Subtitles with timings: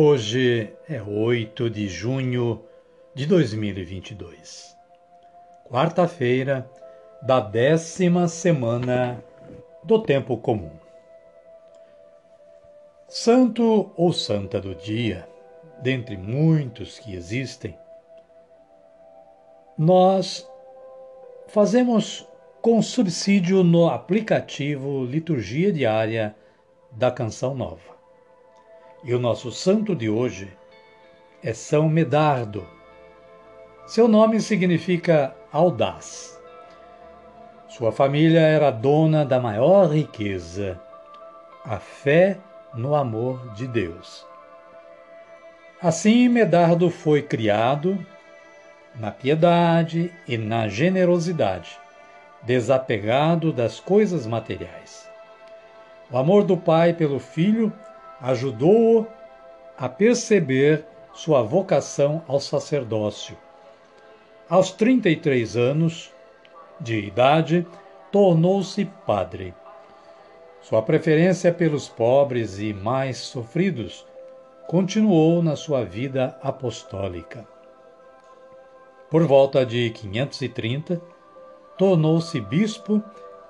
[0.00, 2.62] Hoje é 8 de junho
[3.16, 4.72] de 2022,
[5.68, 6.70] quarta-feira
[7.20, 9.20] da décima semana
[9.82, 10.70] do Tempo Comum.
[13.08, 15.28] Santo ou Santa do Dia,
[15.82, 17.76] dentre muitos que existem,
[19.76, 20.48] nós
[21.48, 22.24] fazemos
[22.62, 26.36] com subsídio no aplicativo Liturgia Diária
[26.92, 27.97] da Canção Nova.
[29.04, 30.52] E o nosso santo de hoje
[31.42, 32.66] é São Medardo.
[33.86, 36.36] Seu nome significa audaz.
[37.68, 40.80] Sua família era dona da maior riqueza,
[41.64, 42.38] a fé
[42.74, 44.26] no amor de Deus.
[45.80, 48.04] Assim, Medardo foi criado
[48.96, 51.78] na piedade e na generosidade,
[52.42, 55.08] desapegado das coisas materiais.
[56.10, 57.72] O amor do pai pelo filho
[58.20, 59.06] ajudou-o
[59.76, 63.36] a perceber sua vocação ao sacerdócio.
[64.48, 66.12] Aos 33 anos
[66.80, 67.66] de idade,
[68.10, 69.54] tornou-se padre.
[70.60, 74.06] Sua preferência pelos pobres e mais sofridos
[74.66, 77.46] continuou na sua vida apostólica.
[79.10, 81.00] Por volta de 530,
[81.78, 83.02] tornou-se bispo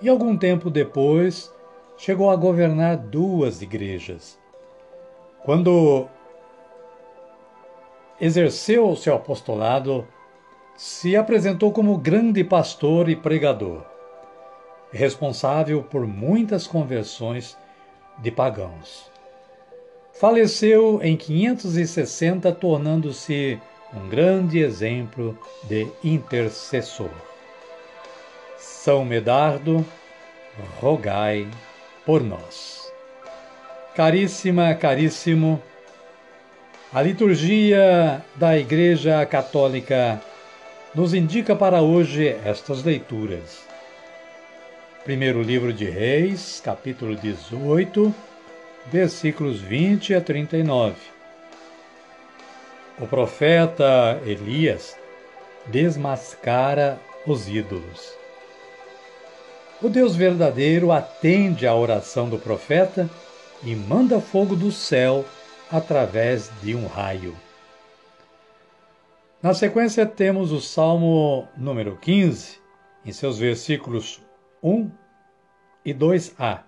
[0.00, 1.52] e, algum tempo depois,
[1.96, 4.41] chegou a governar duas igrejas.
[5.44, 6.06] Quando
[8.20, 10.06] exerceu o seu apostolado,
[10.76, 13.82] se apresentou como grande pastor e pregador,
[14.92, 17.58] responsável por muitas conversões
[18.18, 19.10] de pagãos.
[20.12, 23.60] Faleceu em 560, tornando-se
[23.92, 27.10] um grande exemplo de intercessor.
[28.56, 29.84] São Medardo,
[30.80, 31.48] rogai
[32.06, 32.81] por nós.
[33.94, 35.62] Caríssima, caríssimo,
[36.94, 40.18] a liturgia da Igreja Católica
[40.94, 43.66] nos indica para hoje estas leituras.
[45.04, 48.14] Primeiro livro de Reis, capítulo 18,
[48.90, 50.96] versículos 20 a 39.
[52.98, 54.96] O profeta Elias
[55.66, 58.14] desmascara os ídolos.
[59.82, 63.06] O Deus verdadeiro atende à oração do profeta
[63.64, 65.24] e manda fogo do céu
[65.70, 67.36] através de um raio.
[69.42, 72.58] Na sequência, temos o Salmo número 15,
[73.04, 74.22] em seus versículos
[74.62, 74.90] 1
[75.84, 76.62] e 2a,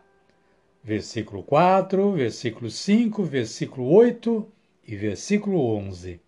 [0.83, 4.49] versículo 4, versículo 5, versículo 8
[4.87, 6.21] e versículo 11,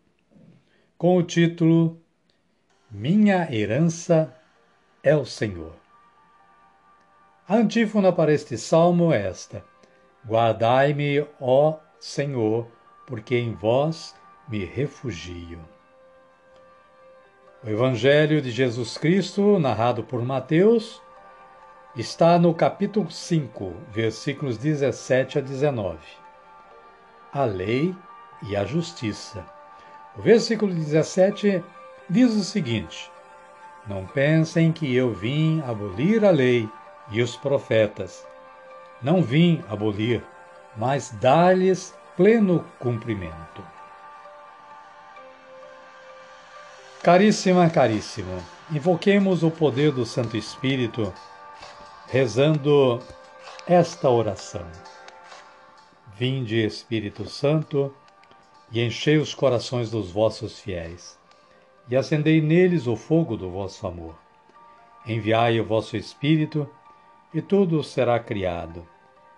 [0.96, 2.00] com o título
[2.90, 4.34] Minha herança
[5.02, 5.74] é o Senhor.
[7.48, 9.64] A antífona para este salmo é esta.
[10.28, 12.66] Guardai-me, ó Senhor,
[13.06, 14.12] porque em vós
[14.48, 15.60] me refugio.
[17.62, 21.00] O Evangelho de Jesus Cristo, narrado por Mateus,
[21.96, 25.98] está no capítulo 5, versículos 17 a 19.
[27.32, 27.94] A lei
[28.42, 29.46] e a justiça.
[30.16, 31.62] O versículo 17
[32.10, 33.12] diz o seguinte:
[33.86, 36.68] Não pensem que eu vim abolir a lei
[37.12, 38.26] e os profetas.
[39.06, 40.20] Não vim abolir,
[40.76, 43.62] mas dar-lhes pleno cumprimento.
[47.04, 51.14] Caríssima, caríssimo, invoquemos o poder do Santo Espírito
[52.08, 53.00] rezando
[53.64, 54.66] esta oração.
[56.16, 57.94] Vinde, Espírito Santo,
[58.72, 61.16] e enchei os corações dos vossos fiéis,
[61.88, 64.16] e acendei neles o fogo do vosso amor.
[65.06, 66.68] Enviai o vosso Espírito,
[67.32, 68.84] e tudo será criado,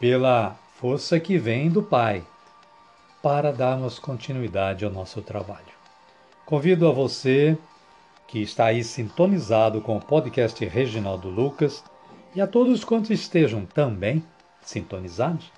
[0.00, 2.24] pela força que vem do Pai
[3.22, 5.60] para darmos continuidade ao nosso trabalho.
[6.46, 7.56] Convido a você
[8.26, 11.84] que está aí sintonizado com o podcast Reginaldo Lucas
[12.34, 14.24] e a todos quantos estejam também
[14.62, 15.52] sintonizados,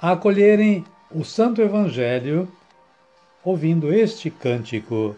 [0.00, 2.50] a acolherem o Santo Evangelho
[3.44, 5.14] ouvindo este cântico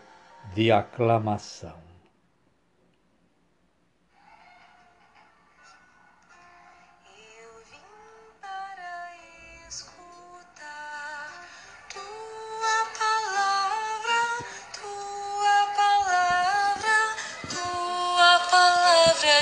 [0.55, 1.88] de aclamação.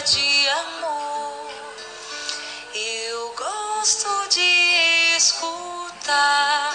[0.07, 1.51] de amor.
[2.73, 6.73] Eu gosto de escutar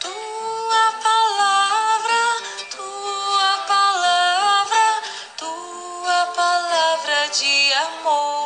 [0.00, 2.22] tua palavra,
[2.70, 5.02] tua palavra,
[5.36, 8.41] tua palavra de amor.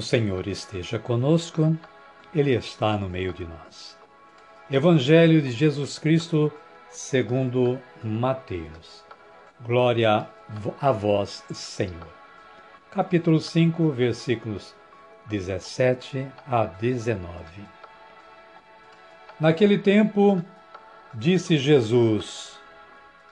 [0.00, 1.76] O Senhor esteja conosco,
[2.34, 3.98] Ele está no meio de nós.
[4.70, 6.50] Evangelho de Jesus Cristo,
[6.88, 9.04] segundo Mateus.
[9.60, 10.26] Glória
[10.80, 12.08] a vós, Senhor.
[12.90, 14.74] Capítulo 5, versículos
[15.26, 17.20] 17 a 19.
[19.38, 20.42] Naquele tempo,
[21.12, 22.58] disse Jesus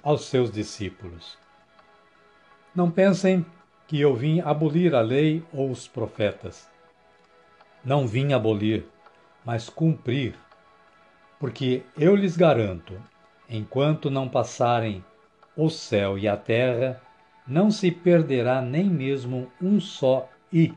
[0.03, 1.39] aos seus discípulos:
[2.75, 3.47] Não pensem
[3.89, 6.69] que eu vim abolir a lei ou os profetas.
[7.83, 8.85] Não vim abolir,
[9.43, 10.35] mas cumprir.
[11.41, 13.01] Porque eu lhes garanto,
[13.49, 15.03] enquanto não passarem
[15.57, 17.01] o céu e a terra,
[17.47, 20.75] não se perderá nem mesmo um só i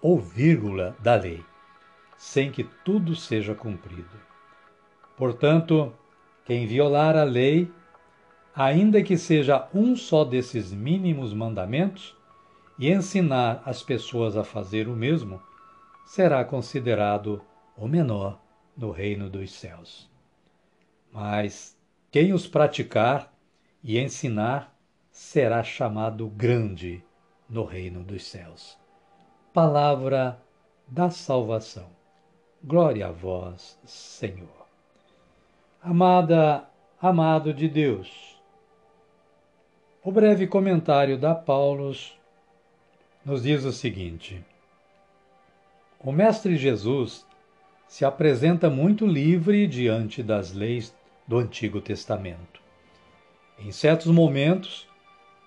[0.00, 1.44] ou vírgula da lei,
[2.16, 4.18] sem que tudo seja cumprido.
[5.14, 5.92] Portanto,
[6.46, 7.70] quem violar a lei,
[8.56, 12.18] ainda que seja um só desses mínimos mandamentos,
[12.80, 15.38] e ensinar as pessoas a fazer o mesmo,
[16.06, 17.42] será considerado
[17.76, 18.40] o menor
[18.74, 20.10] no reino dos céus.
[21.12, 21.78] Mas
[22.10, 23.30] quem os praticar
[23.84, 24.74] e ensinar
[25.10, 27.04] será chamado grande
[27.46, 28.78] no reino dos céus.
[29.52, 30.40] Palavra
[30.88, 31.90] da salvação.
[32.64, 34.66] Glória a vós, Senhor.
[35.82, 36.64] Amada,
[36.98, 38.40] amado de Deus.
[40.02, 42.18] O breve comentário da Paulos
[43.30, 44.44] nos diz o seguinte:
[46.00, 47.24] O Mestre Jesus
[47.86, 50.92] se apresenta muito livre diante das leis
[51.28, 52.60] do Antigo Testamento.
[53.56, 54.88] Em certos momentos,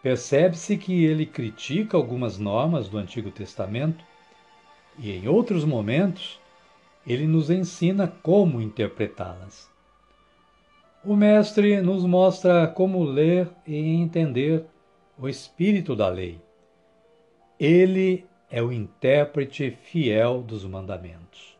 [0.01, 4.05] percebe-se que ele critica algumas normas do Antigo Testamento
[4.97, 6.39] e, em outros momentos,
[7.05, 9.69] ele nos ensina como interpretá-las.
[11.03, 14.63] O Mestre nos mostra como ler e entender
[15.17, 16.39] o espírito da lei
[17.59, 21.57] ele é o intérprete fiel dos mandamentos.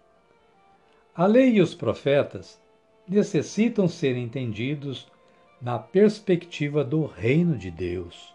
[1.16, 2.62] A lei e os profetas
[3.08, 5.08] necessitam ser entendidos
[5.62, 8.34] na perspectiva do reino de Deus,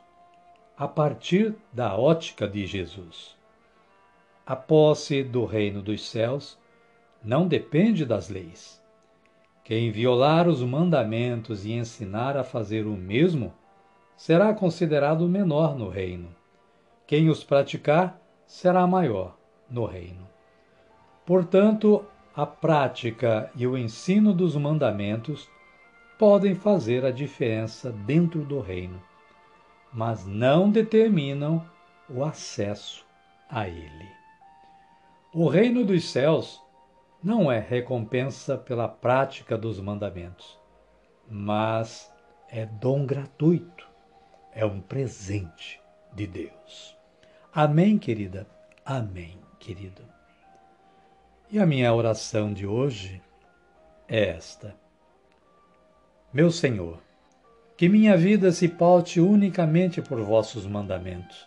[0.76, 3.36] a partir da ótica de Jesus.
[4.46, 6.58] A posse do reino dos céus
[7.22, 8.82] não depende das leis.
[9.64, 13.52] Quem violar os mandamentos e ensinar a fazer o mesmo
[14.16, 16.38] será considerado menor no reino.
[17.08, 19.34] Quem os praticar será maior
[19.70, 20.28] no reino.
[21.24, 22.04] Portanto,
[22.36, 25.48] a prática e o ensino dos mandamentos
[26.18, 29.02] podem fazer a diferença dentro do reino,
[29.90, 31.64] mas não determinam
[32.10, 33.06] o acesso
[33.48, 34.10] a ele.
[35.32, 36.62] O reino dos céus
[37.24, 40.60] não é recompensa pela prática dos mandamentos,
[41.26, 42.12] mas
[42.50, 43.88] é dom gratuito,
[44.52, 45.80] é um presente
[46.12, 46.98] de Deus.
[47.52, 48.47] Amém, querida?
[48.85, 50.02] Amém, querido.
[51.50, 53.23] E a minha oração de hoje
[54.07, 54.76] é esta:
[56.33, 56.99] Meu Senhor,
[57.76, 61.47] que minha vida se paute unicamente por vossos mandamentos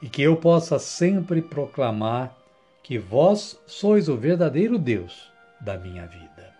[0.00, 2.34] e que eu possa sempre proclamar
[2.82, 5.30] que vós sois o verdadeiro Deus
[5.60, 6.54] da minha vida.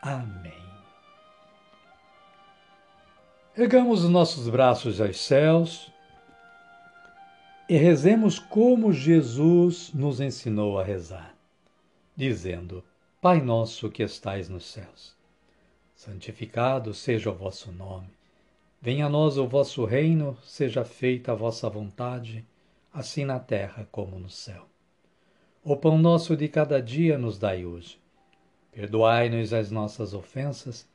[0.00, 0.64] Amém.
[3.56, 5.92] Ergamos os nossos braços aos céus
[7.66, 11.34] e rezemos como Jesus nos ensinou a rezar,
[12.14, 12.84] dizendo:
[13.22, 15.16] Pai nosso que estais nos céus,
[15.94, 18.10] santificado seja o vosso nome.
[18.82, 22.44] Venha a nós o vosso reino, seja feita a vossa vontade,
[22.92, 24.66] assim na terra como no céu.
[25.62, 27.98] O pão nosso de cada dia nos dai hoje.
[28.72, 30.86] Perdoai-nos as nossas ofensas,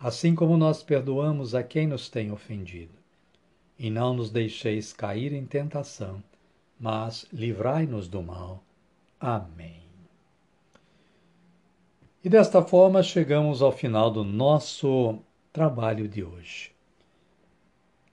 [0.00, 3.01] assim como nós perdoamos a quem nos tem ofendido
[3.82, 6.22] e não nos deixeis cair em tentação,
[6.78, 8.62] mas livrai-nos do mal.
[9.18, 9.82] Amém.
[12.22, 15.18] E desta forma chegamos ao final do nosso
[15.52, 16.70] trabalho de hoje.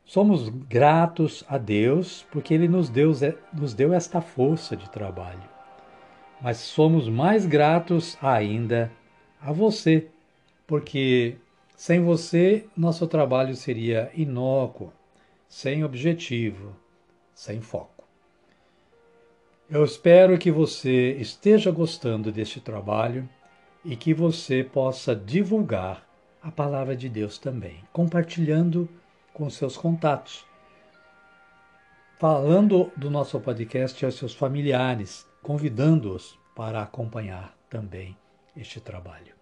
[0.04, 3.12] Somos gratos a Deus porque Ele nos deu,
[3.54, 5.48] nos deu esta força de trabalho.
[6.42, 8.92] Mas somos mais gratos ainda
[9.40, 10.08] a você,
[10.66, 11.38] porque
[11.76, 14.92] sem você nosso trabalho seria inócuo,
[15.50, 16.76] sem objetivo,
[17.34, 18.08] sem foco.
[19.68, 23.28] Eu espero que você esteja gostando deste trabalho
[23.84, 26.08] e que você possa divulgar
[26.42, 28.88] a palavra de Deus também, compartilhando
[29.34, 30.46] com seus contatos,
[32.20, 38.16] falando do nosso podcast aos seus familiares, convidando-os para acompanhar também
[38.56, 39.34] este trabalho.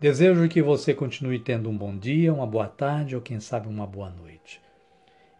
[0.00, 3.86] Desejo que você continue tendo um bom dia, uma boa tarde ou quem sabe uma
[3.86, 4.60] boa noite.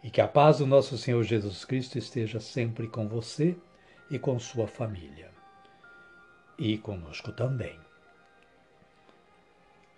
[0.03, 3.55] E que a paz do nosso Senhor Jesus Cristo esteja sempre com você
[4.11, 5.31] e com sua família.
[6.59, 7.79] E conosco também.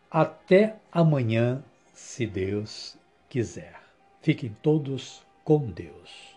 [0.10, 2.98] Até amanhã, se Deus
[3.28, 3.82] quiser.
[4.22, 6.35] Fiquem todos com Deus.